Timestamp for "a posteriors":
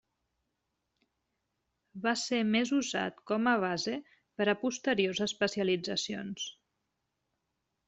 4.53-5.23